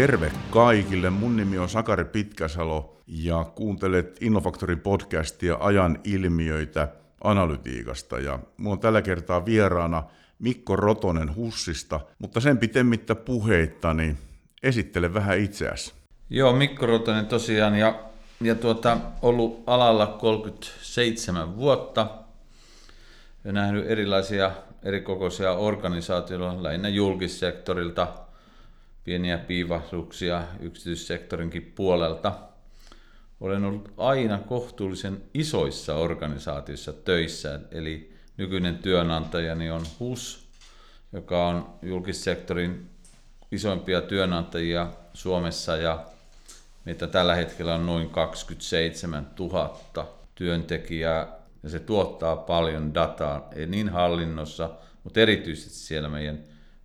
[0.00, 6.88] Terve kaikille, mun nimi on Sakari Pitkäsalo ja kuuntelet Innofaktorin podcastia ajan ilmiöitä
[7.24, 8.18] analytiikasta.
[8.18, 10.02] Ja mulla on tällä kertaa vieraana
[10.38, 14.18] Mikko Rotonen Hussista, mutta sen pitemmittä puheitta, niin
[14.62, 15.92] esittele vähän itseäsi.
[16.30, 18.00] Joo, Mikko Rotonen tosiaan ja,
[18.40, 22.06] ja tuota, ollut alalla 37 vuotta.
[23.44, 24.50] Ja nähnyt erilaisia
[24.82, 28.08] erikokoisia organisaatioita, lähinnä julkissektorilta,
[29.10, 32.32] pieniä piivahduksia yksityissektorinkin puolelta.
[33.40, 40.48] Olen ollut aina kohtuullisen isoissa organisaatioissa töissä, eli nykyinen työnantajani on HUS,
[41.12, 42.90] joka on julkissektorin
[43.52, 46.04] isoimpia työnantajia Suomessa ja
[46.84, 49.80] meitä tällä hetkellä on noin 27 000
[50.34, 51.28] työntekijää
[51.62, 54.70] ja se tuottaa paljon dataa, ei niin hallinnossa,
[55.04, 56.38] mutta erityisesti siellä meidän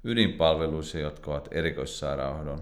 [0.05, 2.61] ydinpalveluissa, jotka ovat erikoissairaanhoidon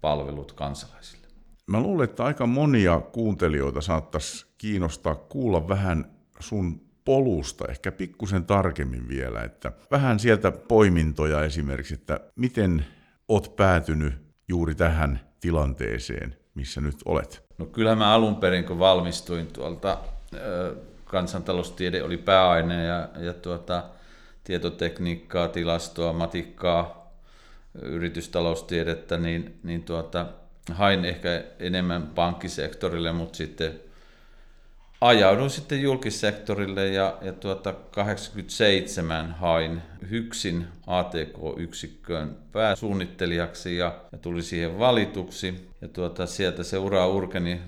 [0.00, 1.26] palvelut kansalaisille.
[1.66, 6.04] Mä luulen, että aika monia kuuntelijoita saattaisi kiinnostaa kuulla vähän
[6.40, 12.86] sun polusta, ehkä pikkusen tarkemmin vielä, että vähän sieltä poimintoja esimerkiksi, että miten
[13.28, 14.14] oot päätynyt
[14.48, 17.44] juuri tähän tilanteeseen, missä nyt olet?
[17.58, 19.98] No kyllä mä alun perin, kun valmistuin tuolta,
[21.04, 23.84] kansantaloustiede oli pääaine ja, ja tuota,
[24.50, 27.12] tietotekniikkaa, tilastoa, matikkaa,
[27.82, 30.26] yritystaloustiedettä, niin, niin tuota,
[30.72, 33.80] hain ehkä enemmän pankkisektorille, mutta sitten
[35.00, 44.78] ajauduin sitten julkissektorille ja, ja tuota 87 hain Hyksin ATK-yksikköön pääsuunnittelijaksi ja, ja tuli siihen
[44.78, 45.68] valituksi.
[45.80, 47.60] Ja tuota, sieltä se ura urkeni.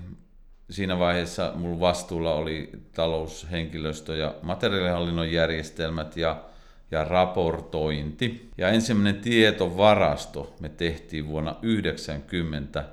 [0.69, 6.43] Siinä vaiheessa mulla vastuulla oli taloushenkilöstö ja materiaalihallinnon järjestelmät ja,
[6.93, 8.49] ja raportointi.
[8.57, 12.85] Ja ensimmäinen tietovarasto me tehtiin vuonna 90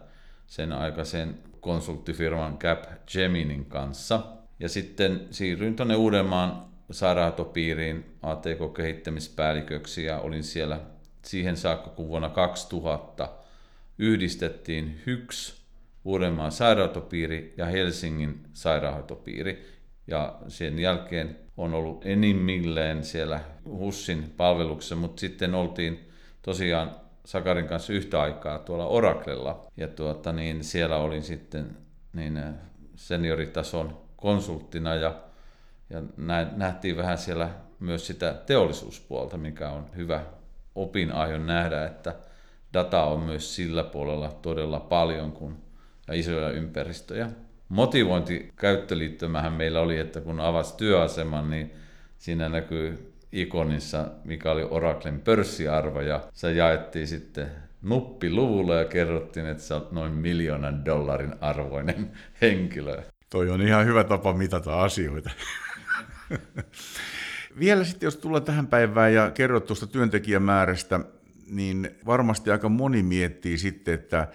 [0.47, 4.23] sen aikaisen konsulttifirman Cap Geminin kanssa.
[4.61, 10.81] Ja sitten siirryin tuonne Uudenmaan sairaanhoitopiiriin ATK-kehittämispäälliköksi ja olin siellä
[11.23, 13.29] siihen saakka, kun vuonna 2000
[13.99, 15.61] yhdistettiin HYKS,
[16.05, 19.67] Uudenmaan sairaanhoitopiiri ja Helsingin sairaanhoitopiiri.
[20.07, 26.11] Ja sen jälkeen on ollut enimmilleen siellä HUSSin palveluksessa, mutta sitten oltiin
[26.43, 26.91] tosiaan
[27.25, 29.67] Sakarin kanssa yhtä aikaa tuolla Oraklella.
[29.77, 31.77] Ja tuota, niin siellä olin sitten
[32.13, 32.55] niin äh,
[32.97, 35.15] senioritason konsulttina ja,
[35.91, 36.03] ja
[36.57, 37.51] nähtiin vähän siellä
[37.81, 40.25] myös sitä teollisuuspuolta, mikä on hyvä
[40.75, 42.15] opinaion nähdä, että
[42.73, 45.57] data on myös sillä puolella todella paljon kun,
[46.09, 47.31] ja isoja ympäristöjä.
[47.69, 51.71] Motivointi käyttöliittymähän meillä oli, että kun avasi työaseman, niin
[52.19, 57.47] siinä näkyy ikonissa, mikä oli Oraclen pörssiarvo, ja se jaettiin sitten
[57.83, 62.11] nuppiluvulla ja kerrottiin, että sä oot noin miljoonan dollarin arvoinen
[62.43, 63.03] henkilö.
[63.31, 65.31] Toi on ihan hyvä tapa mitata asioita.
[67.59, 71.01] Vielä sitten, jos tullaan tähän päivään ja kerrot tuosta työntekijämäärästä,
[71.51, 74.29] niin varmasti aika moni miettii sitten, että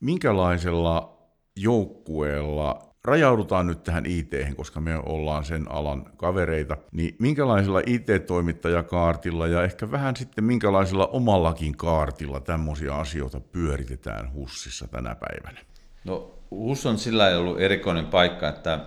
[0.00, 1.18] minkälaisella
[1.56, 9.62] joukkueella rajaudutaan nyt tähän it koska me ollaan sen alan kavereita, niin minkälaisella IT-toimittajakaartilla ja
[9.64, 15.60] ehkä vähän sitten minkälaisella omallakin kaartilla tämmöisiä asioita pyöritetään HUSissa tänä päivänä?
[16.04, 18.80] No HUS on sillä ollut erikoinen paikka, että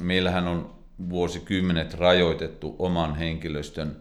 [0.00, 0.74] meillähän on
[1.08, 3.96] vuosikymmenet rajoitettu oman henkilöstön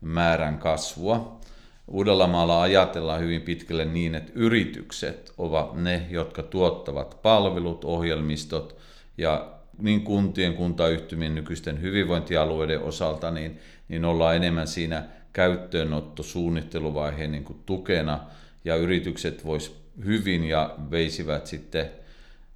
[0.00, 1.40] määrän kasvua.
[1.88, 8.76] Uudellamaalla ajatellaan hyvin pitkälle niin, että yritykset ovat ne, jotka tuottavat palvelut, ohjelmistot–
[9.20, 13.58] ja niin kuntien, kuntayhtymien, nykyisten hyvinvointialueiden osalta, niin,
[13.88, 18.20] niin ollaan enemmän siinä käyttöönotto suunnitteluvaiheen niin kuin tukena,
[18.64, 21.90] ja yritykset vois hyvin ja veisivät sitten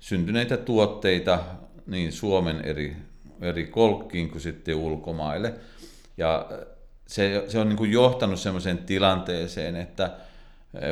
[0.00, 1.38] syntyneitä tuotteita
[1.86, 2.96] niin Suomen eri,
[3.40, 5.54] eri kolkkiin kuin sitten ulkomaille.
[6.16, 6.48] Ja
[7.06, 10.10] se, se on niin kuin johtanut sellaiseen tilanteeseen, että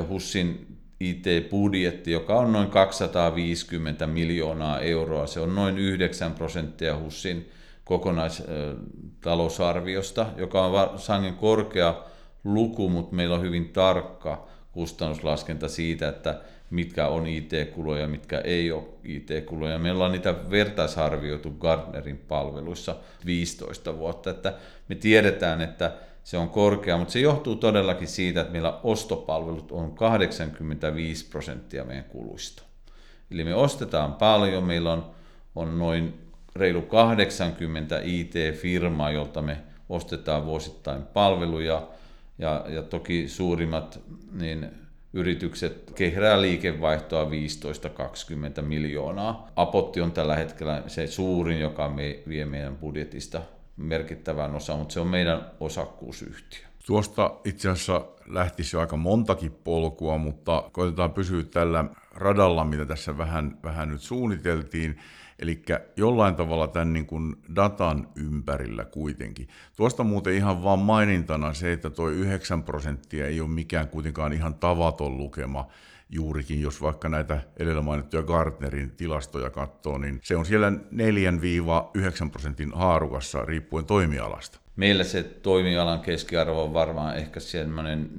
[0.08, 5.26] HUSin IT-budjetti, joka on noin 250 miljoonaa euroa.
[5.26, 7.50] Se on noin 9 prosenttia HUSin
[7.84, 12.02] kokonaistalousarviosta, joka on sangen korkea
[12.44, 16.40] luku, mutta meillä on hyvin tarkka kustannuslaskenta siitä, että
[16.70, 19.78] mitkä on IT-kuluja, mitkä ei ole IT-kuluja.
[19.78, 22.96] Meillä on niitä vertaisarvioitu Gardnerin palveluissa
[23.26, 24.54] 15 vuotta, että
[24.88, 25.92] me tiedetään, että
[26.24, 32.04] se on korkea, mutta se johtuu todellakin siitä, että meillä ostopalvelut on 85 prosenttia meidän
[32.04, 32.62] kuluista.
[33.30, 35.10] Eli me ostetaan paljon, meillä on,
[35.54, 36.14] on noin
[36.56, 39.58] reilu 80 IT-firmaa, jolta me
[39.88, 41.88] ostetaan vuosittain palveluja,
[42.38, 44.00] ja, ja toki suurimmat
[44.32, 44.70] niin
[45.12, 49.50] yritykset kehrää liikevaihtoa 15-20 miljoonaa.
[49.56, 53.42] Apotti on tällä hetkellä se suurin, joka me, vie meidän budjetista
[53.84, 56.60] merkittävän osa, mutta se on meidän osakkuusyhtiö.
[56.86, 61.84] Tuosta itse asiassa lähtisi jo aika montakin polkua, mutta koitetaan pysyä tällä
[62.14, 64.98] radalla, mitä tässä vähän, vähän nyt suunniteltiin.
[65.38, 65.62] Eli
[65.96, 69.48] jollain tavalla tämän niin kuin datan ympärillä kuitenkin.
[69.76, 74.54] Tuosta muuten ihan vaan mainintana se, että tuo 9 prosenttia ei ole mikään kuitenkaan ihan
[74.54, 75.68] tavaton lukema
[76.12, 82.70] juurikin, jos vaikka näitä edellä mainittuja Gartnerin tilastoja katsoo, niin se on siellä 4-9 prosentin
[82.74, 84.58] haarukassa riippuen toimialasta.
[84.76, 88.10] Meillä se toimialan keskiarvo on varmaan ehkä semmoinen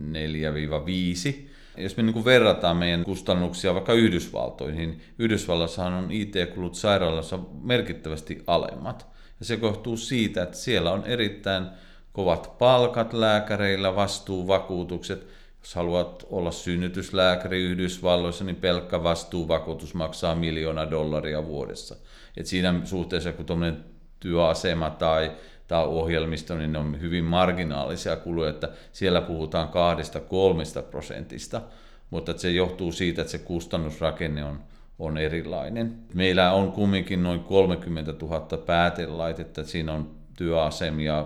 [1.32, 8.44] 4-5, jos me niin verrataan meidän kustannuksia vaikka Yhdysvaltoihin, niin Yhdysvallassahan on IT-kulut sairaalassa merkittävästi
[8.48, 9.08] alemmat.
[9.40, 11.66] Ja se kohtuu siitä, että siellä on erittäin
[12.12, 15.28] kovat palkat lääkäreillä, vastuuvakuutukset.
[15.64, 21.96] Jos haluat olla synnytyslääkäri Yhdysvalloissa, niin pelkkä vastuuvakuutus maksaa miljoona dollaria vuodessa.
[22.38, 23.84] Et siinä suhteessa, kun tuommoinen
[24.20, 25.32] työasema tai
[25.68, 31.62] tai ohjelmisto, niin ne on hyvin marginaalisia kuluja, että siellä puhutaan kahdesta kolmesta prosentista,
[32.10, 34.60] mutta se johtuu siitä, että se kustannusrakenne on,
[35.00, 35.96] on erilainen.
[36.14, 41.26] Meillä on kumminkin noin 30 000 päätelaitetta, siinä on työasemia,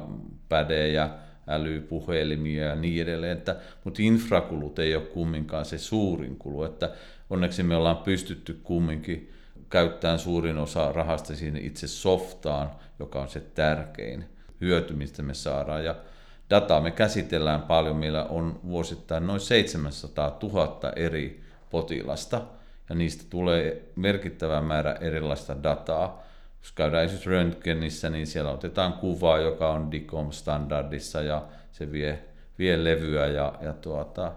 [0.50, 1.10] pädejä,
[1.48, 6.92] älypuhelimia ja niin edelleen, että, mutta infrakulut ei ole kumminkaan se suurin kulu, että
[7.30, 9.34] onneksi me ollaan pystytty kumminkin
[9.70, 14.26] käyttämään suurin osa rahasta siinä itse softaan, joka on se tärkein
[14.62, 15.86] hyöty, mistä me saadaan.
[15.86, 15.96] Ja
[16.50, 17.96] dataa me käsitellään paljon.
[17.96, 22.42] Meillä on vuosittain noin 700 000 eri potilasta,
[22.90, 26.26] ja niistä tulee merkittävä määrä erilaista dataa.
[26.68, 32.24] Jos käydään esimerkiksi röntgenissä, niin siellä otetaan kuva, joka on DICOM-standardissa, ja se vie,
[32.60, 34.31] vie levyä, ja, ja tuota,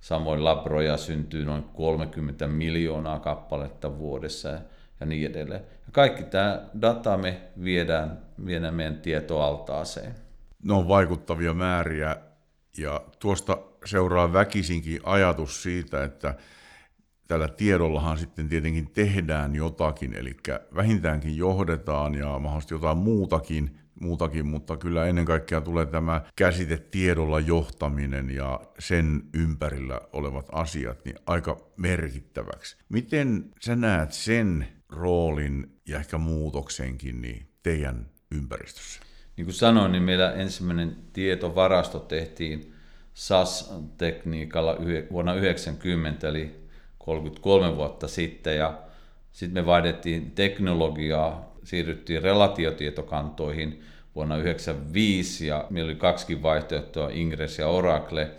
[0.00, 4.48] samoin labroja syntyy noin 30 miljoonaa kappaletta vuodessa,
[5.00, 5.60] ja niin edelleen.
[5.60, 10.14] Ja kaikki tämä data me viedään, viedään meidän tietoaltaaseen.
[10.62, 12.16] Ne on vaikuttavia määriä
[12.78, 16.34] ja tuosta seuraa väkisinkin ajatus siitä, että
[17.28, 20.36] tällä tiedollahan sitten tietenkin tehdään jotakin, eli
[20.74, 27.40] vähintäänkin johdetaan ja mahdollisesti jotain muutakin, muutakin, mutta kyllä ennen kaikkea tulee tämä käsite tiedolla
[27.40, 32.76] johtaminen ja sen ympärillä olevat asiat niin aika merkittäväksi.
[32.88, 39.00] Miten sä näet sen roolin ja ehkä muutoksenkin niin teidän ympäristössä?
[39.36, 42.74] Niin kuin sanoin, niin meillä ensimmäinen tietovarasto tehtiin
[43.14, 44.76] SAS-tekniikalla
[45.10, 46.67] vuonna 1990, eli
[47.08, 48.78] 33 vuotta sitten, ja
[49.32, 53.82] sitten me vaihdettiin teknologiaa, siirryttiin relatiotietokantoihin
[54.14, 58.30] vuonna 1995, ja meillä oli kaksi vaihtoehtoa, Ingress ja Oracle,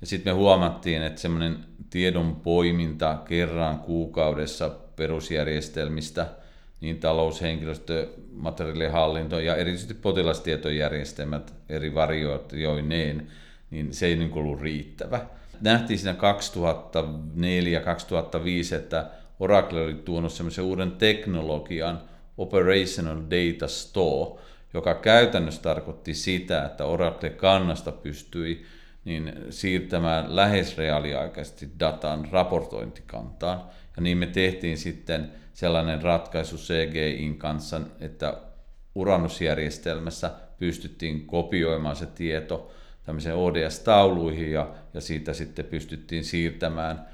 [0.00, 1.58] ja sitten me huomattiin, että semmoinen
[1.90, 6.26] tiedon poiminta kerran kuukaudessa perusjärjestelmistä,
[6.80, 13.26] niin talous, henkilöstö, materiaalihallinto ja erityisesti potilastietojärjestelmät eri varioineen,
[13.70, 15.26] niin se ei niin ollut riittävä.
[15.62, 16.16] Nähtiin siinä
[18.72, 19.10] 2004-2005, että
[19.40, 22.00] Oracle oli tuonut semmoisen uuden teknologian,
[22.38, 24.40] Operational Data Store,
[24.74, 28.66] joka käytännössä tarkoitti sitä, että Oracle kannasta pystyi
[29.04, 33.62] niin siirtämään lähes reaaliaikaisesti datan raportointikantaan.
[33.96, 38.36] Ja niin me tehtiin sitten sellainen ratkaisu CGIin kanssa, että
[38.94, 42.70] Uranus-järjestelmässä pystyttiin kopioimaan se tieto
[43.04, 47.06] tämmöiseen ODS-tauluihin ja, ja siitä sitten pystyttiin siirtämään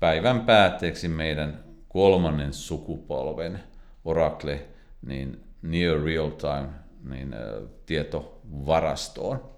[0.00, 3.60] päivän päätteeksi meidän kolmannen sukupolven
[4.04, 4.66] Oracle
[5.06, 6.68] niin near real time
[7.08, 7.34] niin,
[7.86, 9.50] tietovarastoon.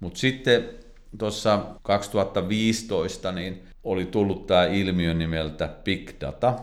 [0.00, 0.68] Mutta sitten
[1.18, 6.54] tuossa 2015 niin oli tullut tämä ilmiö nimeltä Big Data,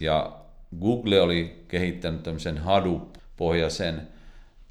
[0.00, 0.42] ja
[0.80, 4.08] Google oli kehittänyt tämmöisen Hadoop-pohjaisen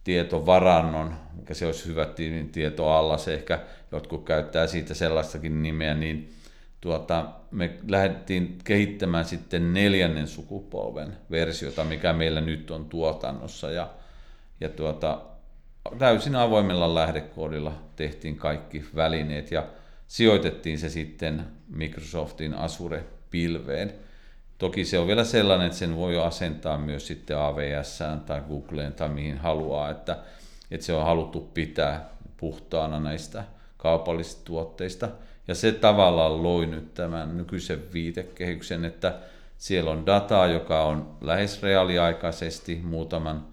[0.03, 2.07] tietovarannon, mikä se olisi hyvä
[2.51, 3.59] tieto alla, se ehkä
[3.91, 6.33] jotkut käyttää siitä sellaistakin nimeä, niin
[6.81, 13.89] tuota, me lähdettiin kehittämään sitten neljännen sukupolven versiota, mikä meillä nyt on tuotannossa, ja,
[14.61, 15.21] ja tuota,
[15.97, 19.67] täysin avoimella lähdekoodilla tehtiin kaikki välineet, ja
[20.07, 23.93] sijoitettiin se sitten Microsoftin Azure-pilveen.
[24.61, 29.09] Toki se on vielä sellainen, että sen voi asentaa myös sitten AWS tai Googleen tai
[29.09, 30.17] mihin haluaa, että,
[30.71, 33.43] että se on haluttu pitää puhtaana näistä
[33.77, 35.09] kaupallisista tuotteista.
[35.47, 39.19] Ja se tavallaan loi nyt tämän nykyisen viitekehyksen, että
[39.57, 43.47] siellä on dataa, joka on lähes reaaliaikaisesti muutaman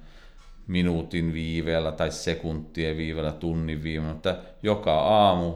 [0.67, 5.55] minuutin viiveellä tai sekuntien viiveellä, tunnin viiveellä, mutta joka aamu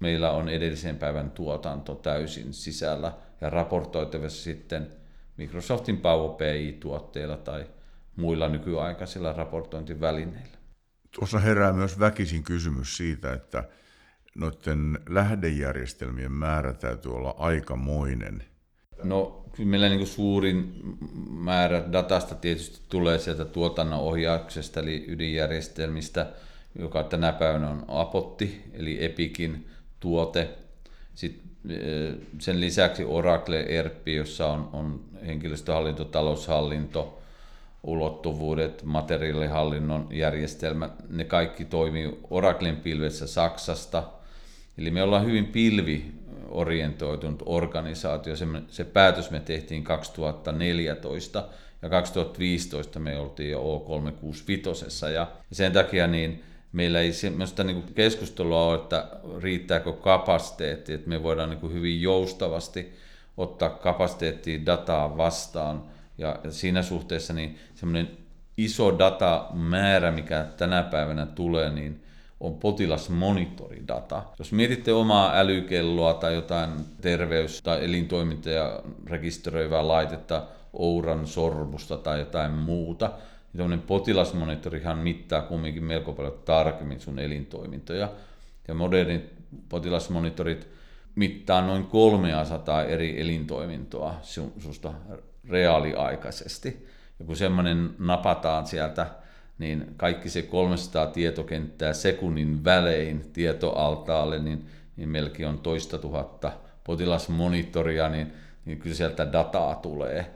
[0.00, 4.90] meillä on edellisen päivän tuotanto täysin sisällä ja raportoitavissa sitten
[5.36, 7.66] Microsoftin Power BI-tuotteilla tai
[8.16, 10.58] muilla nykyaikaisilla raportointivälineillä.
[11.14, 13.64] Tuossa herää myös väkisin kysymys siitä, että
[14.34, 18.44] noiden lähdejärjestelmien määrä täytyy olla aikamoinen.
[19.02, 20.82] No kyllä meillä niin suurin
[21.30, 26.32] määrä datasta tietysti tulee sieltä tuotannon ohjauksesta eli ydinjärjestelmistä,
[26.78, 29.70] joka tänä päivänä on Apotti eli Epikin
[30.00, 30.58] tuote.
[31.14, 31.49] Sitten
[32.38, 37.20] sen lisäksi Oracle ERP, jossa on, on henkilöstöhallinto, taloushallinto,
[37.82, 44.02] ulottuvuudet, materiaalihallinnon järjestelmä, ne kaikki toimii Oraclen pilvessä Saksasta.
[44.78, 48.36] Eli me ollaan hyvin pilviorientoitunut organisaatio.
[48.36, 51.48] Se, se päätös me tehtiin 2014
[51.82, 58.66] ja 2015 me oltiin jo O365 ja sen takia niin meillä ei semmoista niin keskustelua
[58.66, 59.08] ole, että
[59.40, 62.92] riittääkö kapasiteetti, että me voidaan niin hyvin joustavasti
[63.36, 65.82] ottaa kapasiteettia dataa vastaan.
[66.18, 68.10] Ja siinä suhteessa niin semmoinen
[68.56, 72.02] iso datamäärä, mikä tänä päivänä tulee, niin
[72.40, 74.22] on potilasmonitoridata.
[74.38, 82.52] Jos mietitte omaa älykelloa tai jotain terveys- tai elintoimintoja rekisteröivää laitetta, Ouran sormusta tai jotain
[82.52, 83.10] muuta,
[83.54, 88.08] niin potilasmonitorihan mittaa kumminkin melko paljon tarkemmin sun elintoimintoja.
[88.68, 89.32] Ja modernit
[89.68, 90.68] potilasmonitorit
[91.14, 94.14] mittaa noin 300 eri elintoimintoa
[94.58, 94.92] susta
[95.48, 96.86] reaaliaikaisesti.
[97.18, 99.06] Ja kun semmoinen napataan sieltä,
[99.58, 104.66] niin kaikki se 300 tietokenttää sekunnin välein tietoaltaalle, niin,
[104.96, 106.52] niin melkein on toista tuhatta
[106.84, 108.32] potilasmonitoria, niin,
[108.64, 110.30] niin kyllä sieltä dataa tulee.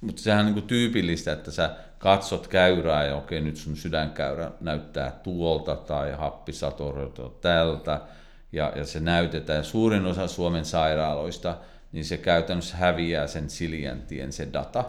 [0.00, 5.10] Mutta sehän on niin tyypillistä, että sä katsot käyrää ja okei, nyt sun sydänkäyrä näyttää
[5.10, 8.00] tuolta tai happisatorilta tältä,
[8.52, 9.56] ja, ja se näytetään.
[9.56, 11.56] Ja suurin osa Suomen sairaaloista,
[11.92, 14.84] niin se käytännössä häviää sen siljäntien se data.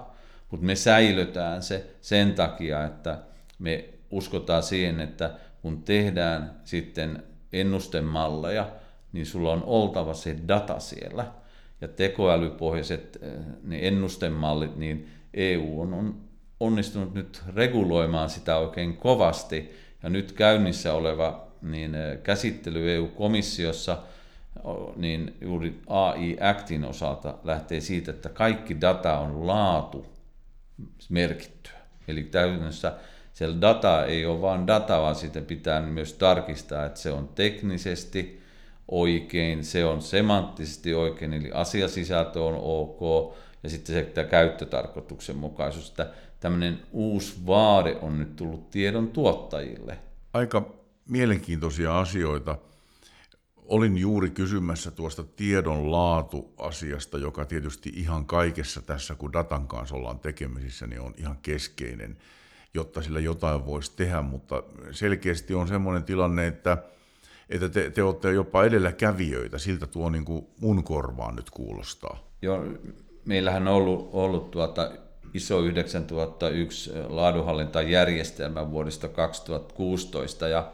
[0.51, 3.18] Mutta me säilytään se sen takia, että
[3.60, 7.24] me uskotaan siihen, että kun tehdään sitten
[7.54, 8.70] ennustemalleja,
[9.12, 11.25] niin sulla on oltava se data siellä.
[11.82, 13.22] Ja tekoälypohjaiset
[13.64, 16.16] niin ennustemallit, niin EU on, on
[16.60, 19.72] onnistunut nyt reguloimaan sitä oikein kovasti.
[20.04, 23.98] Ja nyt käynnissä oleva niin käsittely EU-komissiossa
[24.96, 30.06] niin juuri AI Actin osalta lähtee siitä, että kaikki data on laatu
[31.10, 31.80] merkittyä.
[32.08, 32.94] Eli täydennössä
[33.34, 38.42] siellä data ei ole vain data, vaan sitä pitää myös tarkistaa, että se on teknisesti
[38.91, 46.12] oikein, se on semanttisesti oikein, eli asiasisältö on ok, ja sitten se että käyttötarkoituksenmukaisuus, että
[46.39, 49.98] tämmöinen uusi vaade on nyt tullut tiedon tuottajille.
[50.34, 50.72] Aika
[51.10, 52.58] mielenkiintoisia asioita.
[53.58, 60.19] Olin juuri kysymässä tuosta tiedon laatuasiasta, joka tietysti ihan kaikessa tässä, kun datan kanssa ollaan
[60.19, 62.17] tekemisissä, niin on ihan keskeinen,
[62.74, 66.77] jotta sillä jotain voisi tehdä, mutta selkeästi on semmoinen tilanne, että,
[67.50, 72.29] että te, te olette jopa edelläkävijöitä, siltä tuo niin kuin mun korvaan nyt kuulostaa.
[72.41, 72.65] Joo,
[73.25, 74.91] meillähän on ollut, ollut tuota
[75.34, 80.72] ISO 9001 laadunhallintajärjestelmä vuodesta 2016 ja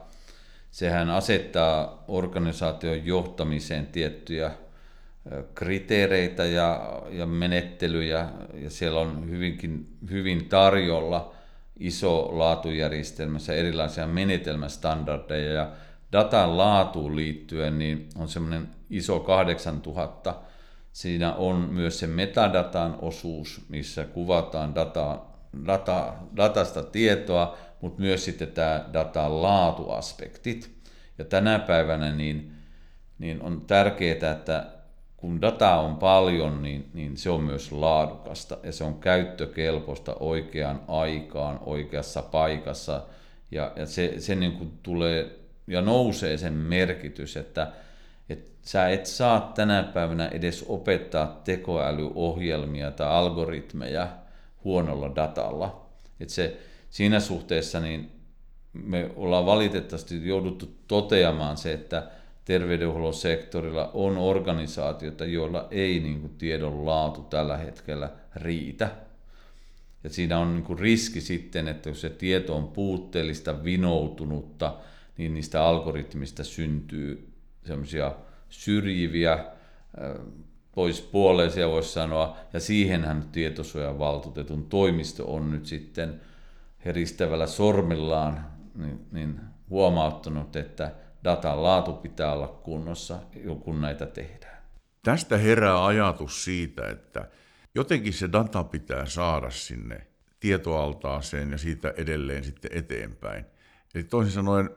[0.71, 4.51] sehän asettaa organisaation johtamiseen tiettyjä
[5.55, 11.33] kriteereitä ja, ja menettelyjä, ja siellä on hyvinkin, hyvin tarjolla
[11.79, 15.71] iso laatujärjestelmässä erilaisia menetelmästandardeja, ja
[16.15, 20.35] datan laatuun liittyen niin on semmoinen iso 8000.
[20.91, 25.19] Siinä on myös se metadatan osuus, missä kuvataan data,
[25.67, 30.75] data, datasta tietoa, mutta myös sitten tämä datan laatuaspektit.
[31.17, 32.51] Ja tänä päivänä niin,
[33.19, 34.65] niin on tärkeää, että
[35.17, 40.81] kun data on paljon, niin, niin se on myös laadukasta ja se on käyttökelpoista oikeaan
[40.87, 43.01] aikaan, oikeassa paikassa.
[43.51, 47.71] Ja, ja se, se niin kuin tulee ja nousee sen merkitys, että,
[48.29, 54.07] että sä et saa tänä päivänä edes opettaa tekoälyohjelmia tai algoritmeja
[54.63, 55.85] huonolla datalla.
[56.19, 56.57] Että se,
[56.89, 58.11] siinä suhteessa niin
[58.73, 62.07] me ollaan valitettavasti jouduttu toteamaan se, että
[62.45, 68.91] terveydenhuollon sektorilla on organisaatioita, joilla ei niin kuin, tiedon laatu tällä hetkellä riitä.
[70.03, 74.77] Ja siinä on niin kuin, riski sitten, että jos se tieto on puutteellista, vinoutunutta,
[75.17, 77.33] niin niistä algoritmista syntyy
[77.65, 78.15] semmoisia
[78.49, 79.45] syrjiviä,
[80.71, 86.21] pois puoleisia voisi sanoa, ja siihenhän tietosuojavaltuutetun toimisto on nyt sitten
[86.85, 88.45] heristävällä sormillaan
[88.75, 90.91] niin, niin huomauttanut, että
[91.23, 93.19] datan laatu pitää olla kunnossa,
[93.63, 94.57] kun näitä tehdään.
[95.03, 97.29] Tästä herää ajatus siitä, että
[97.75, 100.07] jotenkin se data pitää saada sinne
[100.39, 103.45] tietoaltaaseen ja siitä edelleen sitten eteenpäin.
[103.95, 104.69] Eli toisin sanoen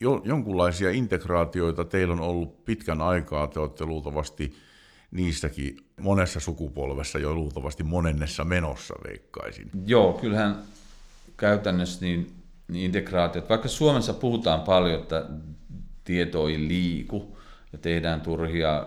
[0.00, 4.56] jo, jonkunlaisia integraatioita teillä on ollut pitkän aikaa, te olette luultavasti
[5.10, 9.70] niistäkin monessa sukupolvessa jo luultavasti monennessa menossa, veikkaisin.
[9.86, 10.62] Joo, kyllähän
[11.36, 12.32] käytännössä niin,
[12.68, 15.26] niin integraatiot, vaikka Suomessa puhutaan paljon, että
[16.04, 17.38] tieto ei liiku
[17.72, 18.86] ja tehdään turhia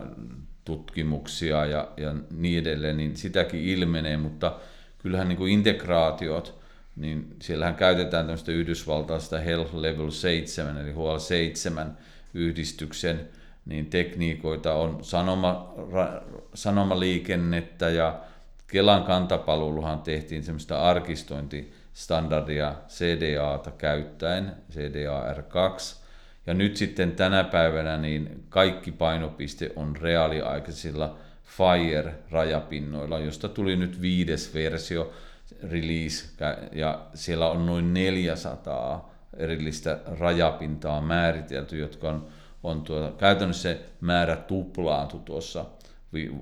[0.65, 4.59] tutkimuksia ja, ja niin edelleen, niin sitäkin ilmenee, mutta
[4.97, 6.58] kyllähän niin kuin integraatiot,
[6.99, 11.87] niin siellähän käytetään tämmöistä yhdysvaltaista Health Level 7, eli HL7
[12.33, 13.29] yhdistyksen
[13.65, 16.21] niin tekniikoita on sanoma, ra,
[16.53, 18.19] sanomaliikennettä ja
[18.67, 25.95] Kelan kantapalveluhan tehtiin semmoista arkistointistandardia CDAta käyttäen, CDA R2,
[26.47, 31.17] ja nyt sitten tänä päivänä niin kaikki painopiste on reaaliaikaisilla
[31.57, 35.13] Fire-rajapinnoilla, josta tuli nyt viides versio,
[35.71, 36.25] release,
[36.71, 42.27] ja siellä on noin 400 erillistä rajapintaa määritelty, jotka on,
[42.63, 45.65] on tuota, käytännössä määrä tuplaantu tuossa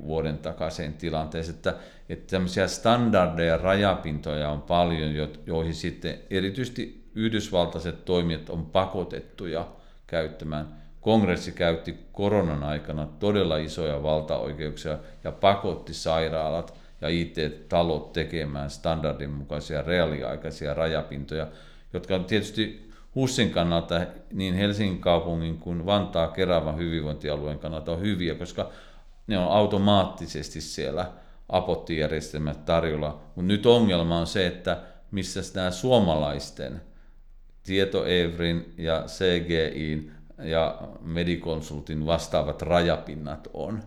[0.06, 1.76] vuoden takaiseen tilanteeseen, että,
[2.10, 9.68] että tämmöisiä standardeja rajapintoja on paljon, joihin sitten erityisesti yhdysvaltaiset toimijat on pakotettuja
[10.08, 10.78] käyttämään.
[11.02, 19.82] Kongressi käytti koronan aikana todella isoja valtaoikeuksia ja pakotti sairaalat ja IT-talot tekemään standardin mukaisia
[19.82, 21.48] reaaliaikaisia rajapintoja,
[21.94, 24.01] jotka on tietysti HUSin kannalta
[24.34, 28.70] niin Helsingin kaupungin kuin Vantaa Keravan hyvinvointialueen kannalta on hyviä, koska
[29.27, 31.12] ne on automaattisesti siellä
[31.50, 33.22] apottijärjestelmät tarjolla.
[33.36, 34.77] Mutta nyt ongelma on se, että
[35.12, 36.82] missä nämä suomalaisten
[37.63, 40.12] Tieto-Evrin ja CGIin
[40.44, 43.84] ja Mediconsultin vastaavat rajapinnat on.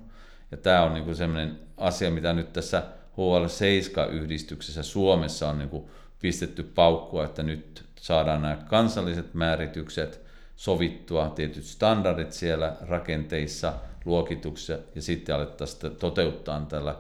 [0.50, 7.24] Ja tämä on niinku sellainen asia, mitä nyt tässä HL7-yhdistyksessä Suomessa on niinku pistetty paukkua,
[7.24, 10.20] että nyt saadaan nämä kansalliset määritykset
[10.56, 13.72] sovittua, tietyt standardit siellä rakenteissa,
[14.04, 16.96] luokituksissa, ja sitten alettaisiin toteuttaa tällä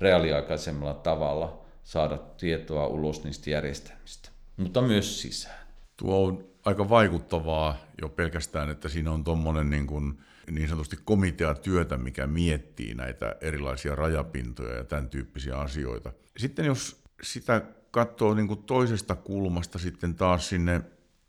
[0.00, 5.66] reaaliaikaisemmalla tavalla saada tietoa ulos niistä järjestelmistä, mutta myös sisään.
[5.96, 10.18] Tuo on aika vaikuttavaa jo pelkästään, että siinä on tuommoinen niin, kuin,
[10.50, 16.12] niin sanotusti komiteatyötä, mikä miettii näitä erilaisia rajapintoja ja tämän tyyppisiä asioita.
[16.36, 20.80] Sitten jos sitä katsoo niin kuin toisesta kulmasta sitten taas sinne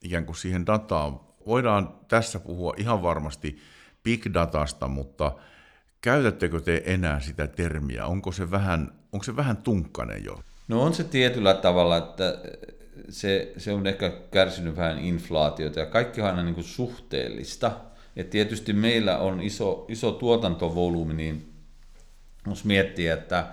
[0.02, 3.58] ikään kuin siihen dataan, voidaan tässä puhua ihan varmasti
[4.04, 5.36] big datasta, mutta
[6.02, 8.06] käytättekö te enää sitä termiä?
[8.06, 10.40] Onko se vähän, onko se vähän tunkkanen jo?
[10.68, 12.38] No on se tietyllä tavalla, että
[13.10, 17.72] se, se on ehkä kärsinyt vähän inflaatiota ja kaikki on aina niin kuin suhteellista.
[18.16, 21.54] Et tietysti meillä on iso, iso tuotantovolyymi, niin
[22.48, 23.48] jos miettii, että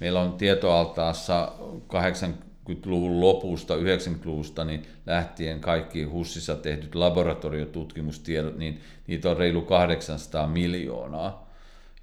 [0.00, 1.52] meillä on tietoaltaassa
[1.88, 11.50] 80-luvun lopusta, 90-luvusta niin lähtien kaikki HUSissa tehdyt laboratoriotutkimustiedot, niin niitä on reilu 800 miljoonaa.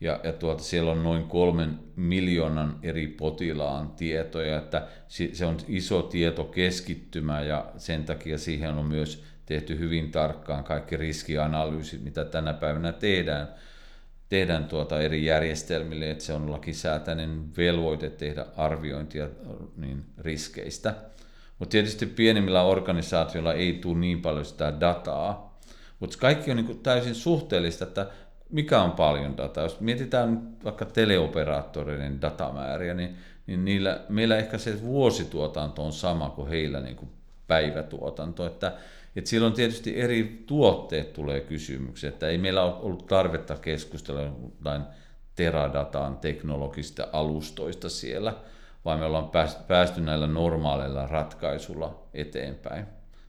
[0.01, 4.87] Ja, ja tuota, siellä on noin kolmen miljoonan eri potilaan tietoja, että
[5.33, 12.03] se on iso tietokeskittymä ja sen takia siihen on myös tehty hyvin tarkkaan kaikki riskianalyysit,
[12.03, 13.47] mitä tänä päivänä tehdään,
[14.29, 19.29] tehdään tuota eri järjestelmille, että se on lakisääteinen velvoite tehdä arviointia
[19.77, 20.93] niin riskeistä.
[21.59, 25.59] Mutta tietysti pienemmillä organisaatioilla ei tule niin paljon sitä dataa,
[25.99, 28.07] mutta kaikki on niin täysin suhteellista, että
[28.49, 29.63] mikä on paljon dataa.
[29.63, 33.15] Jos mietitään vaikka teleoperaattoreiden datamääriä, niin,
[33.47, 37.11] niin niillä, meillä ehkä se vuosituotanto on sama kuin heillä niin kuin
[37.47, 38.45] päivätuotanto.
[38.45, 38.73] Että,
[39.17, 44.81] että silloin tietysti eri tuotteet tulee kysymykseen, että ei meillä ole ollut tarvetta keskustella jotain
[45.35, 48.33] teradataan teknologista alustoista siellä,
[48.85, 49.29] vaan me ollaan
[49.67, 52.85] päästy näillä normaaleilla ratkaisuilla eteenpäin.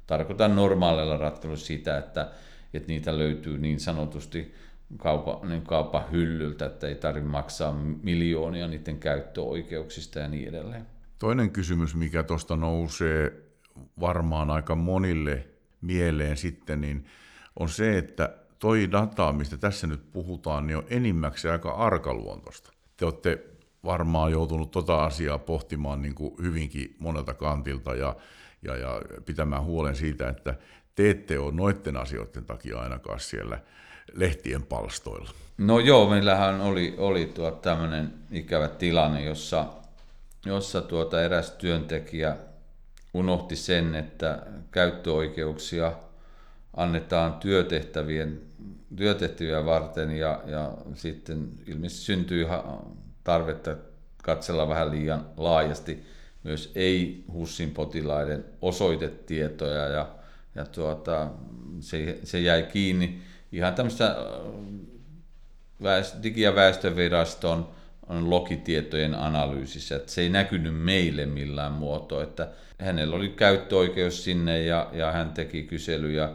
[0.07, 2.31] Tarkoitan normaaleilla ratkaisuilla sitä, että,
[2.75, 4.55] että niitä löytyy niin sanotusti
[4.97, 7.73] kaupa, niin kaupan hyllyltä, että ei tarvitse maksaa
[8.03, 10.87] miljoonia niiden käyttöoikeuksista ja niin edelleen.
[11.19, 13.33] Toinen kysymys, mikä tuosta nousee
[14.01, 15.47] varmaan aika monille
[15.81, 17.07] mieleen sitten, niin
[17.61, 22.73] on se, että toi data, mistä tässä nyt puhutaan, niin on enimmäkseen aika arkaluontoista.
[22.97, 23.45] Te olette
[23.85, 28.17] varmaan joutunut tota asiaa pohtimaan niin kuin hyvinkin monelta kantilta ja,
[28.63, 30.55] ja, ja pitämään huolen siitä, että
[30.95, 33.59] te ette ole noiden asioiden takia ainakaan siellä
[34.13, 35.31] lehtien palstoilla.
[35.59, 39.67] No joo, meillähän oli, oli tuo tämmöinen ikävä tilanne, jossa,
[40.47, 42.37] jossa tuota eräs työntekijä
[43.15, 45.93] unohti sen, että käyttöoikeuksia
[46.77, 48.41] annetaan työtehtävien
[48.97, 52.47] työtehtäviä varten ja, ja sitten ilmeisesti syntyi
[53.25, 53.77] tarvetta
[54.23, 56.05] katsella vähän liian laajasti
[56.43, 60.09] myös ei-HUSin potilaiden osoitetietoja ja,
[60.55, 61.31] ja tuota,
[61.81, 64.17] se, se jäi kiinni ihan tämmöistä
[66.23, 67.69] Digi- ja väestöviraston
[68.09, 74.65] on lokitietojen analyysissä, että se ei näkynyt meille millään muotoa, että hänellä oli käyttöoikeus sinne
[74.65, 76.31] ja, ja hän teki kyselyjä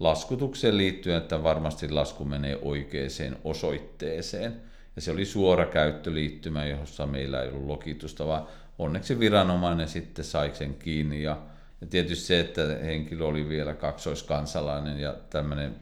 [0.00, 4.56] laskutukseen liittyen, että varmasti lasku menee oikeaan osoitteeseen.
[4.96, 8.46] Ja se oli suora käyttöliittymä, jossa meillä ei ollut lokitusta, vaan
[8.78, 11.22] onneksi viranomainen sitten sai sen kiinni.
[11.22, 11.38] Ja,
[11.80, 15.74] ja tietysti se, että henkilö oli vielä kaksoiskansalainen ja tämmöinen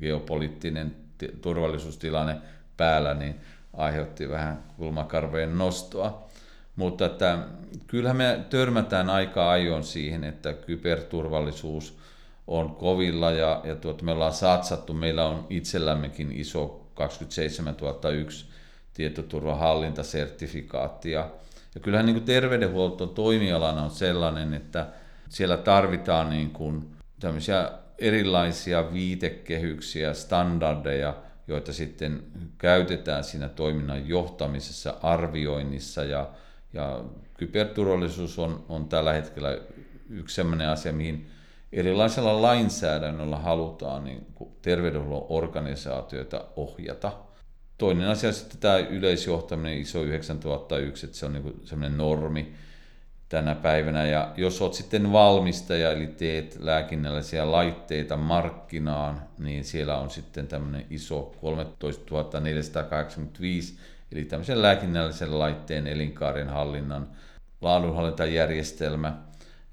[0.00, 0.96] geopoliittinen
[1.42, 2.36] turvallisuustilanne
[2.76, 3.34] päällä, niin
[3.78, 6.28] aiheutti vähän kulmakarvojen nostoa.
[6.76, 7.38] Mutta että
[7.86, 11.98] kyllähän me törmätään aika ajoin siihen, että kyberturvallisuus
[12.46, 18.46] on kovilla ja, ja tuota, me ollaan satsattu, meillä on itsellämmekin iso 27001
[18.94, 21.30] tietoturvahallintasertifikaatti ja,
[21.74, 24.86] ja kyllähän niin kuin terveydenhuolto toimialana on sellainen, että
[25.28, 31.14] siellä tarvitaan niin kuin tämmöisiä erilaisia viitekehyksiä, standardeja,
[31.48, 32.22] joita sitten
[32.58, 36.30] käytetään siinä toiminnan johtamisessa, arvioinnissa ja,
[36.72, 39.58] ja kyberturvallisuus on, on tällä hetkellä
[40.10, 41.30] yksi sellainen asia, mihin
[41.72, 44.26] erilaisella lainsäädännöllä halutaan niin
[44.62, 47.12] terveydenhuollon organisaatioita ohjata.
[47.78, 52.54] Toinen asia sitten tämä yleisjohtaminen ISO 9001, että se on niin sellainen normi,
[53.28, 54.06] tänä päivänä.
[54.06, 60.86] Ja jos olet sitten valmistaja, eli teet lääkinnällisiä laitteita markkinaan, niin siellä on sitten tämmöinen
[60.90, 63.78] iso 13485,
[64.12, 67.08] eli tämmöisen lääkinnällisen laitteen elinkaaren hallinnan
[67.60, 69.18] laadunhallintajärjestelmä,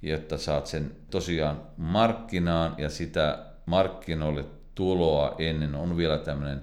[0.02, 6.62] jotta saat sen tosiaan markkinaan ja sitä markkinoille tuloa ennen on vielä tämmöinen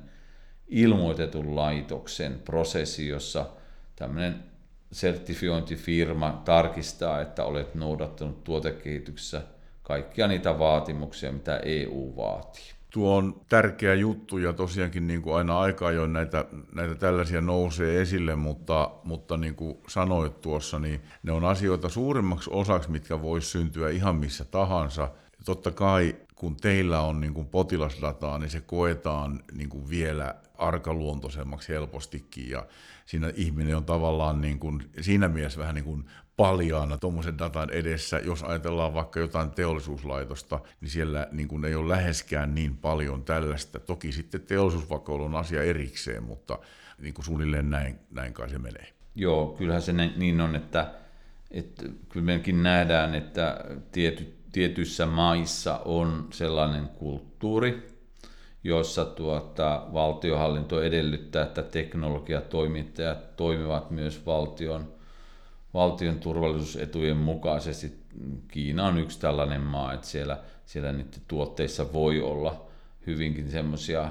[0.69, 3.47] ilmoitetun laitoksen prosessi, jossa
[3.97, 4.52] tämmöinen
[4.93, 9.43] sertifiointifirma tarkistaa, että olet noudattanut tuotekehityksessä
[9.83, 12.73] kaikkia niitä vaatimuksia, mitä EU vaatii.
[12.91, 18.01] Tuo on tärkeä juttu ja tosiaankin niin kuin aina aika ajoin näitä, näitä tällaisia nousee
[18.01, 23.49] esille, mutta, mutta niin kuin sanoit tuossa, niin ne on asioita suurimmaksi osaksi, mitkä voisi
[23.49, 25.09] syntyä ihan missä tahansa.
[25.45, 31.73] Totta kai kun teillä on niin kuin potilasdataa, niin se koetaan niin kuin vielä arkaluontoisemmaksi
[31.73, 32.67] helpostikin ja
[33.13, 36.05] siinä ihminen on tavallaan niin kuin, siinä mielessä vähän niin kuin
[36.37, 38.19] paljaana tuommoisen datan edessä.
[38.19, 43.81] Jos ajatellaan vaikka jotain teollisuuslaitosta, niin siellä niin kuin ei ole läheskään niin paljon tällaista.
[43.81, 46.59] Toki sitten teollisuusvakoilu on asia erikseen, mutta
[46.99, 48.93] niin kuin suunnilleen näin, näin kai se menee.
[49.15, 50.95] Joo, kyllähän se niin on, että,
[51.51, 57.92] että kyllä mekin nähdään, että tiety, tietyissä maissa on sellainen kulttuuri,
[58.65, 64.93] jossa tuota, valtiohallinto edellyttää, että teknologiatoimittajat toimivat myös valtion,
[65.75, 68.03] valtion turvallisuusetujen mukaisesti.
[68.49, 72.67] Kiina on yksi tällainen maa, että siellä, siellä niiden tuotteissa voi olla
[73.07, 74.11] hyvinkin semmoisia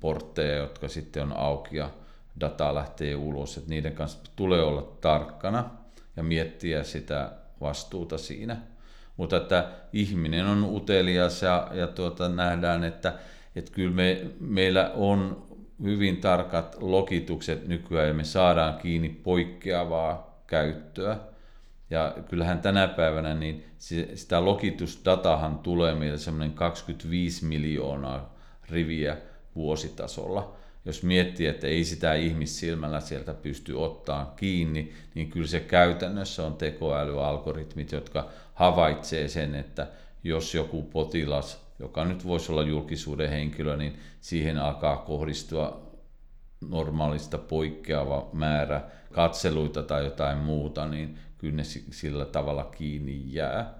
[0.00, 1.90] portteja, jotka sitten on auki ja
[2.40, 5.70] data lähtee ulos, että niiden kanssa tulee olla tarkkana
[6.16, 8.56] ja miettiä sitä vastuuta siinä.
[9.16, 13.12] Mutta että ihminen on utelias ja, ja tuota, nähdään, että
[13.58, 15.46] että kyllä me, meillä on
[15.82, 21.16] hyvin tarkat lokitukset nykyään ja me saadaan kiinni poikkeavaa käyttöä.
[21.90, 23.64] Ja kyllähän tänä päivänä niin
[24.14, 28.34] sitä lokitusdatahan tulee meille semmoinen 25 miljoonaa
[28.70, 29.16] riviä
[29.54, 30.56] vuositasolla.
[30.84, 36.56] Jos miettii, että ei sitä ihmissilmällä sieltä pysty ottaa kiinni, niin kyllä se käytännössä on
[36.56, 39.86] tekoälyalgoritmit, jotka havaitsee sen, että
[40.24, 45.88] jos joku potilas joka nyt voisi olla julkisuuden henkilö, niin siihen alkaa kohdistua
[46.60, 48.80] normaalista poikkeava määrä
[49.12, 53.74] katseluita tai jotain muuta, niin kyllä ne sillä tavalla kiinni jää.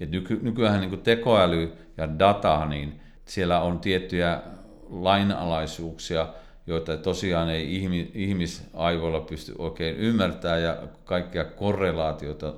[0.00, 4.42] Et nyky, nykyään niin tekoäly ja data, niin siellä on tiettyjä
[4.90, 6.28] lainalaisuuksia,
[6.66, 12.54] joita tosiaan ei ihmisaivoilla pysty oikein ymmärtämään ja kaikkia korrelaatioita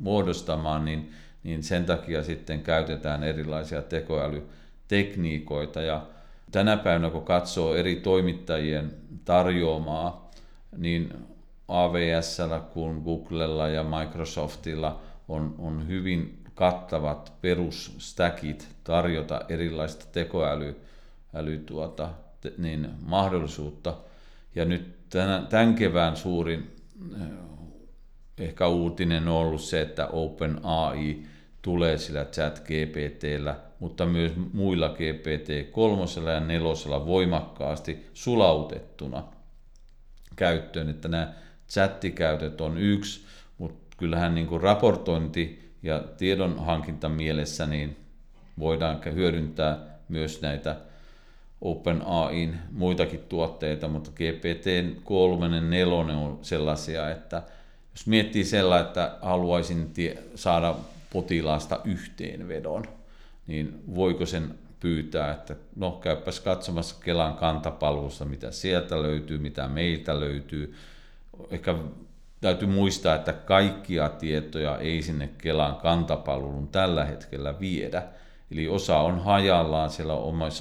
[0.00, 5.82] muodostamaan, niin niin sen takia sitten käytetään erilaisia tekoälytekniikoita.
[5.82, 6.06] Ja
[6.52, 10.30] tänä päivänä, kun katsoo eri toimittajien tarjoamaa,
[10.76, 11.12] niin
[11.68, 12.38] AWS
[12.72, 20.76] kuin Googlella ja Microsoftilla on, on hyvin kattavat perusstäkit tarjota erilaista tekoäly
[21.34, 23.94] äly tuota, te, niin mahdollisuutta.
[24.54, 26.76] Ja nyt tämän, tämän kevään suurin
[28.40, 31.22] ehkä uutinen on ollut se, että OpenAI
[31.62, 39.24] tulee sillä chat GPTllä mutta myös muilla GPT-3 ja 4 voimakkaasti sulautettuna
[40.36, 41.32] käyttöön, että nämä
[41.70, 43.24] chattikäytöt on yksi,
[43.58, 47.96] mutta kyllähän niin kuin raportointi ja tiedonhankinta mielessä niin
[48.58, 50.76] voidaan hyödyntää myös näitä
[51.60, 57.42] OpenAIin muitakin tuotteita, mutta GPT-3 ja 4 on sellaisia, että
[57.94, 60.74] jos miettii sellainen, että haluaisin tie- saada
[61.12, 62.84] potilaasta yhteenvedon,
[63.46, 70.20] niin voiko sen pyytää, että no käypäs katsomassa Kelan kantapalvelussa, mitä sieltä löytyy, mitä meiltä
[70.20, 70.74] löytyy.
[71.50, 71.74] Ehkä
[72.40, 78.02] täytyy muistaa, että kaikkia tietoja ei sinne Kelan kantapalvelun tällä hetkellä viedä.
[78.50, 80.14] Eli osa on hajallaan siellä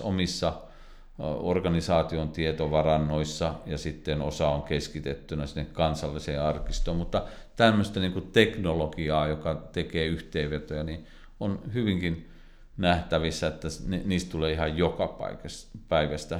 [0.03, 0.53] omissa
[1.19, 7.23] organisaation tietovarannoissa ja sitten osa on keskitettynä sinne kansalliseen arkistoon, mutta
[7.55, 11.05] tämmöistä niin teknologiaa, joka tekee yhteenvetoja, niin
[11.39, 12.29] on hyvinkin
[12.77, 13.67] nähtävissä, että
[14.05, 15.17] niistä tulee ihan joka
[15.89, 16.39] päivästä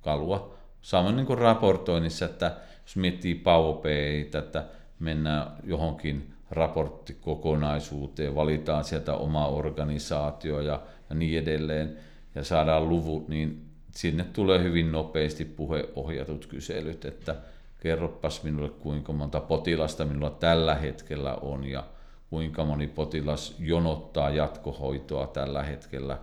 [0.00, 0.54] kalua.
[0.82, 4.64] Samoin niin raportoinnissa, että jos miettii PowerPointia, että
[4.98, 10.80] mennään johonkin raporttikokonaisuuteen, valitaan sieltä oma organisaatio ja,
[11.10, 11.96] ja niin edelleen,
[12.34, 13.63] ja saadaan luvut, niin
[13.94, 17.36] sinne tulee hyvin nopeasti puheohjatut kyselyt, että
[17.80, 21.84] kerropas minulle kuinka monta potilasta minulla tällä hetkellä on ja
[22.30, 26.18] kuinka moni potilas jonottaa jatkohoitoa tällä hetkellä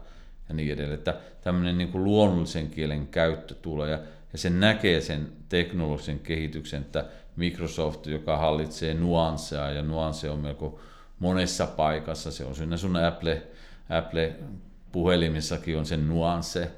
[0.49, 0.97] ja niin edelleen.
[0.97, 3.99] Että tämmöinen niin kuin luonnollisen kielen käyttö tulee ja,
[4.31, 7.05] ja se näkee sen teknologisen kehityksen, että
[7.35, 10.79] Microsoft, joka hallitsee nuansseja ja nuansse on melko
[11.19, 13.41] monessa paikassa, se on siinä sun Apple,
[13.89, 14.35] Apple
[14.91, 16.71] puhelimissakin on sen nuansse,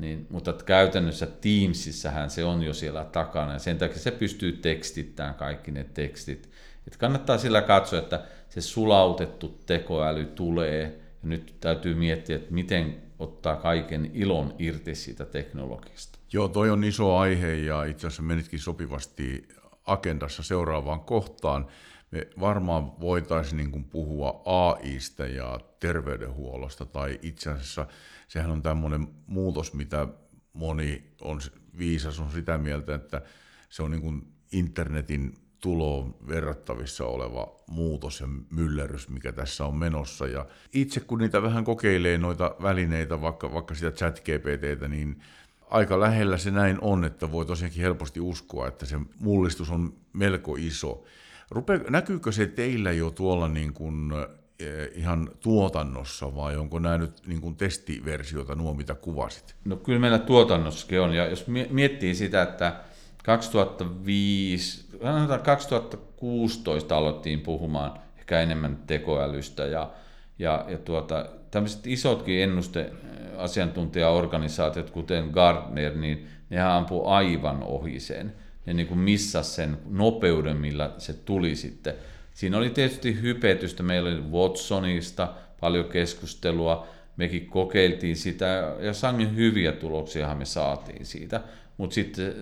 [0.00, 5.34] niin, mutta käytännössä Teamsissähän se on jo siellä takana ja sen takia se pystyy tekstittämään
[5.34, 6.50] kaikki ne tekstit.
[6.86, 10.82] Et kannattaa sillä katsoa, että se sulautettu tekoäly tulee
[11.22, 16.18] ja nyt täytyy miettiä, että miten ottaa kaiken ilon irti siitä teknologiasta.
[16.32, 19.48] Joo, toi on iso aihe ja itse asiassa menitkin sopivasti
[19.86, 21.66] agendassa seuraavaan kohtaan.
[22.10, 27.86] Me varmaan voitaisiin niin kuin puhua AIsta ja terveydenhuollosta tai itse asiassa
[28.30, 30.08] sehän on tämmöinen muutos, mitä
[30.52, 31.40] moni on
[31.78, 33.22] viisas on sitä mieltä, että
[33.68, 40.26] se on niin kuin internetin tuloon verrattavissa oleva muutos ja myllerys, mikä tässä on menossa.
[40.26, 45.22] Ja itse kun niitä vähän kokeilee noita välineitä, vaikka, vaikka sitä chat GPTtä, niin
[45.70, 50.56] aika lähellä se näin on, että voi tosiaankin helposti uskoa, että se mullistus on melko
[50.56, 51.04] iso.
[51.50, 54.12] Rupe, näkyykö se teillä jo tuolla niin kuin
[54.94, 59.54] ihan tuotannossa vai onko nämä nyt niin kuin testiversiota nuo, mitä kuvasit?
[59.64, 62.76] No kyllä meillä tuotannossakin on ja jos miettii sitä, että
[63.24, 64.84] 2005,
[65.42, 69.90] 2016 aloittiin puhumaan ehkä enemmän tekoälystä ja,
[70.38, 78.32] ja, ja tuota, tämmöiset isotkin ennusteasiantuntijaorganisaatiot, kuten Gardner, niin nehän ampuu aivan ohi sen.
[78.66, 81.94] Ne niin kuin missas sen nopeuden, millä se tuli sitten.
[82.34, 89.72] Siinä oli tietysti hypetystä, meillä oli Watsonista paljon keskustelua, mekin kokeiltiin sitä ja sangen hyviä
[89.72, 91.40] tuloksia me saatiin siitä,
[91.76, 92.34] mutta sitten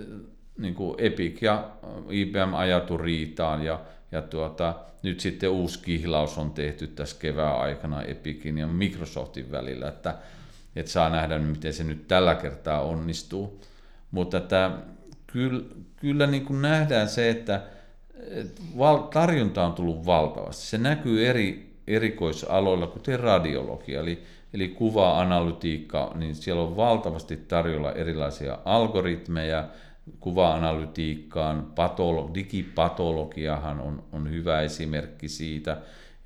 [0.59, 1.70] niin kuin Epic ja
[2.11, 3.81] IBM ajatu riitaan ja,
[4.12, 9.88] ja tuota, nyt sitten uusi kihlaus on tehty tässä kevään aikana Epicin ja Microsoftin välillä,
[9.88, 10.14] että,
[10.77, 13.61] että saa nähdä, miten se nyt tällä kertaa onnistuu.
[14.11, 14.70] Mutta että
[15.27, 15.62] kyllä,
[15.96, 17.62] kyllä niin kuin nähdään se, että
[19.12, 20.66] tarjonta on tullut valtavasti.
[20.66, 24.22] Se näkyy eri erikoisaloilla, kuten radiologia, eli,
[24.54, 29.68] eli kuva-analytiikka, niin siellä on valtavasti tarjolla erilaisia algoritmeja
[30.20, 35.76] kuva-analytiikkaan, patolo- digipatologiahan on, on hyvä esimerkki siitä,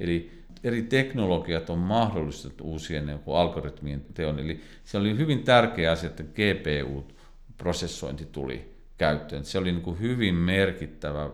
[0.01, 0.31] eli
[0.65, 6.23] eri teknologiat on mahdollistettu uusien niin algoritmien teon, eli se oli hyvin tärkeä asia, että
[6.23, 9.45] GPU-prosessointi tuli käyttöön.
[9.45, 11.31] Se oli niin kuin hyvin merkittävä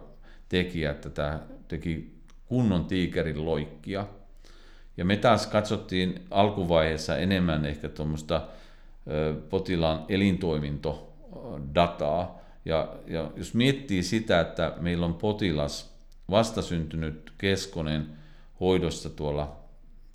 [0.48, 2.14] tekijä, että tämä teki
[2.46, 4.06] kunnon tiikerin loikkia.
[4.96, 8.48] Ja me taas katsottiin alkuvaiheessa enemmän ehkä tuommoista
[9.50, 12.38] potilaan elintoimintodataa.
[12.64, 15.98] Ja, ja jos miettii sitä, että meillä on potilas
[16.30, 18.06] vastasyntynyt keskonen
[18.60, 19.56] hoidossa tuolla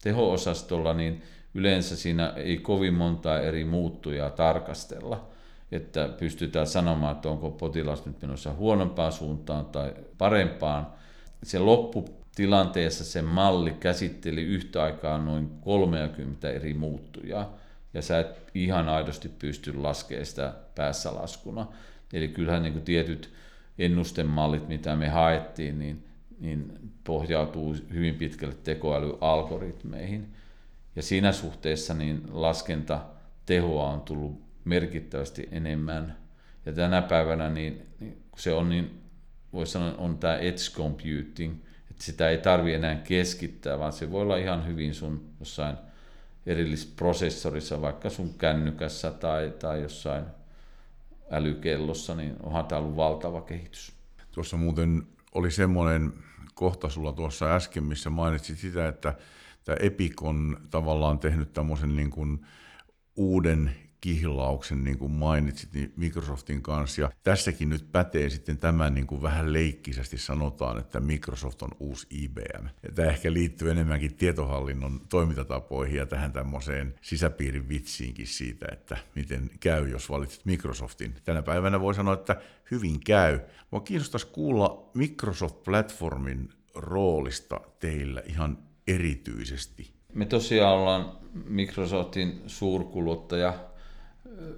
[0.04, 1.22] teho-osastolla, niin
[1.54, 5.33] yleensä siinä ei kovin montaa eri muuttujaa tarkastella
[5.74, 10.88] että pystytään sanomaan, että onko potilas nyt menossa huonompaan suuntaan tai parempaan.
[11.44, 17.54] Se lopputilanteessa se malli käsitteli yhtä aikaa noin 30 eri muuttujaa,
[17.94, 21.68] ja sä et ihan aidosti pysty laskemaan sitä päässä laskuna.
[22.14, 23.34] Eli kyllähän niin kuin tietyt
[23.80, 26.06] ennustemallit, mitä me haettiin, niin,
[26.40, 30.34] niin pohjautuu hyvin pitkälle tekoälyalgoritmeihin.
[30.96, 36.18] Ja siinä suhteessa niin laskentatehoa on tullut merkittävästi enemmän.
[36.66, 39.02] Ja tänä päivänä niin, niin se on niin,
[39.54, 41.54] voisi sanoa, on tämä edge computing,
[41.92, 45.76] että sitä ei tarvi enää keskittää, vaan se voi olla ihan hyvin sun jossain
[46.46, 50.26] erillisprosessorissa, vaikka sun kännykässä tai, tai jossain
[51.32, 53.94] älykellossa, niin onhan tämä ollut valtava kehitys.
[54.32, 56.14] Tuossa muuten oli semmoinen
[56.54, 59.14] kohta sulla tuossa äsken, missä mainitsit sitä, että
[59.64, 62.46] tämä Epic on tavallaan tehnyt tämmöisen niin kuin
[63.16, 67.02] uuden kihlauksen, niin kuin mainitsit, niin Microsoftin kanssa.
[67.02, 72.08] Ja tässäkin nyt pätee sitten tämä niin kuin vähän leikkisästi sanotaan, että Microsoft on uusi
[72.10, 72.66] IBM.
[72.84, 79.50] Ja tämä ehkä liittyy enemmänkin tietohallinnon toimintatapoihin ja tähän tämmöiseen sisäpiirin vitsiinkin siitä, että miten
[79.60, 81.16] käy, jos valitset Microsoftin.
[81.24, 83.40] Tänä päivänä voi sanoa, että hyvin käy.
[83.72, 89.94] Mua kiinnostaisi kuulla Microsoft-platformin roolista teillä ihan erityisesti.
[90.14, 93.73] Me tosiaan ollaan Microsoftin suurkuluttaja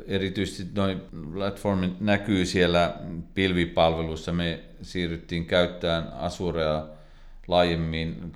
[0.08, 1.02] erityisesti noin
[1.34, 2.96] platformit näkyy siellä
[3.34, 4.32] pilvipalveluissa.
[4.32, 6.88] Me siirryttiin käyttämään Azurea
[7.48, 8.32] laajemmin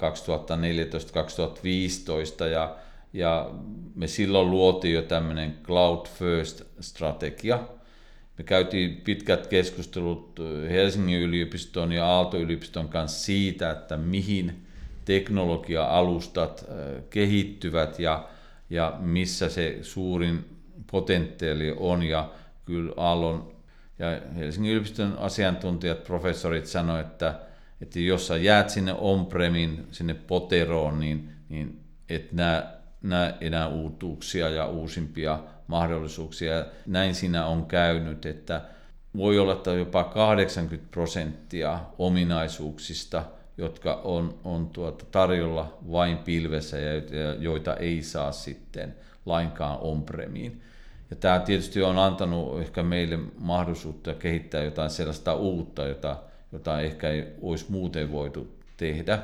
[2.44, 2.76] 2014-2015 ja,
[3.14, 3.50] ja
[3.96, 7.60] me silloin luotiin jo tämmöinen cloud first strategia.
[8.38, 14.66] Me käytiin pitkät keskustelut Helsingin yliopiston ja Aalto-yliopiston kanssa siitä, että mihin
[15.06, 16.66] teknologia-alustat
[17.10, 18.30] kehittyvät ja,
[18.70, 20.59] ja missä se suurin
[20.92, 22.30] potentiaali on ja
[22.66, 23.60] kyllä Aallon
[24.00, 27.40] ja Helsingin yliopiston asiantuntijat, professorit sanoivat, että,
[27.82, 32.64] että jos sä jäät sinne on-premin, sinne poteroon, niin, niin et näe,
[33.02, 36.66] näe enää uutuuksia ja uusimpia mahdollisuuksia.
[36.86, 38.62] Näin siinä on käynyt, että
[39.18, 43.24] voi olla, että jopa 80 prosenttia ominaisuuksista,
[43.58, 46.94] jotka on, on tuota tarjolla vain pilvessä ja
[47.40, 50.62] joita ei saa sitten lainkaan on-premiin.
[51.10, 56.18] Ja tämä tietysti on antanut ehkä meille mahdollisuutta kehittää jotain sellaista uutta, jota,
[56.52, 59.20] jota ehkä ei olisi muuten voitu tehdä.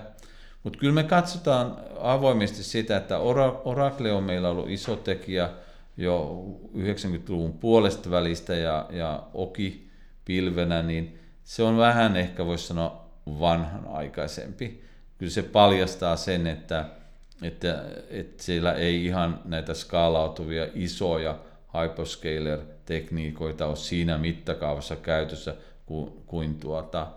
[0.64, 3.20] Mutta kyllä me katsotaan avoimesti sitä, että
[3.66, 5.50] Oracle on meillä ollut iso tekijä
[5.98, 6.46] jo
[6.76, 9.90] 90-luvun puolesta välistä ja, ja Oki
[10.26, 14.84] pilvenä, niin se on vähän ehkä voisi sanoa vanhanaikaisempi.
[15.18, 16.86] Kyllä se paljastaa sen, että,
[17.42, 21.40] että, että siellä ei ihan näitä skaalautuvia isoja
[21.82, 27.08] hyperscaler-tekniikoita ole siinä mittakaavassa käytössä kuin, kuin tuota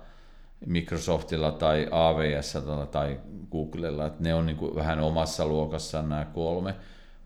[0.66, 2.58] Microsoftilla tai AWS
[2.90, 6.74] tai Googlella, että ne on niin kuin vähän omassa luokassaan nämä kolme,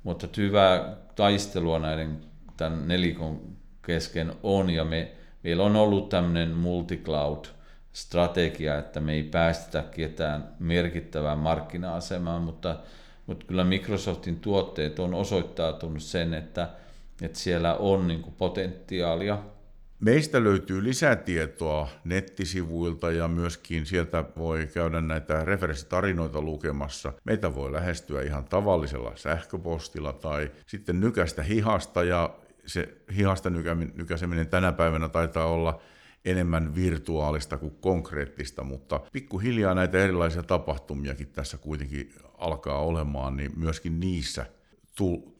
[0.03, 2.21] mutta hyvää taistelua näiden
[2.57, 3.41] tämän nelikon
[3.87, 4.71] kesken on.
[4.71, 5.13] Ja me,
[5.45, 7.45] meillä on ollut tämmöinen multicloud
[7.93, 12.77] strategia, että me ei päästetä ketään merkittävään markkina-asemaan, mutta,
[13.27, 16.69] mutta kyllä Microsoftin tuotteet on osoittautunut sen, että
[17.23, 19.39] että siellä on niin kuin potentiaalia.
[20.01, 27.13] Meistä löytyy lisätietoa nettisivuilta ja myöskin sieltä voi käydä näitä referenssitarinoita lukemassa.
[27.25, 32.35] Meitä voi lähestyä ihan tavallisella sähköpostilla tai sitten nykästä hihasta ja
[32.67, 33.51] se hihasta
[33.95, 35.81] nykäseminen tänä päivänä taitaa olla
[36.25, 44.01] enemmän virtuaalista kuin konkreettista, mutta pikkuhiljaa näitä erilaisia tapahtumiakin tässä kuitenkin alkaa olemaan, niin myöskin
[44.01, 44.47] niissä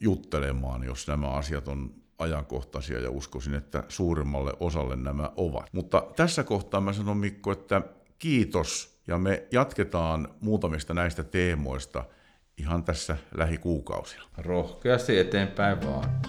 [0.01, 5.67] juttelemaan, jos nämä asiat on ajankohtaisia ja uskoisin, että suurimmalle osalle nämä ovat.
[5.73, 7.83] Mutta tässä kohtaa mä sanon Mikko, että
[8.19, 12.05] kiitos ja me jatketaan muutamista näistä teemoista
[12.59, 14.29] ihan tässä lähikuukausilla.
[14.39, 16.21] Rohkeasti eteenpäin vaan.